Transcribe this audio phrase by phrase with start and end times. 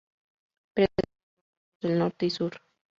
[0.73, 1.13] Predominan los
[1.79, 2.53] vientos del norte y sur.